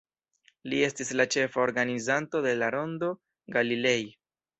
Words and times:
Li 0.71 0.77
estis 0.85 1.11
la 1.19 1.25
ĉefa 1.35 1.61
organizanto 1.63 2.41
de 2.45 2.53
la 2.63 2.71
Rondo 2.77 3.11
Galilei. 3.59 4.09